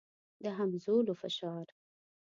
[0.43, 1.67] د همځولو فشار.